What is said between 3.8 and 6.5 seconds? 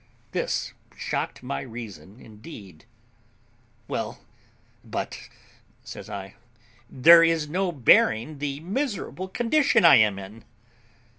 "Well, but," says I,